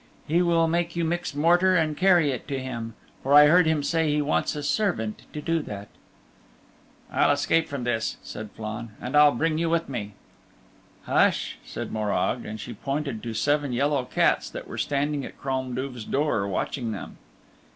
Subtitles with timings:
[0.27, 4.09] He'll make you mix mortar and carry it to him, for I heard him say
[4.11, 5.89] he wants a servant to do that."
[7.11, 10.13] "I'll escape from this," said Flann, "and I'll bring you with me."
[11.03, 15.75] "Hush," said Morag, and she pointed to seven yellow cats that were standing at Crom
[15.75, 17.17] Duv's door, watching them.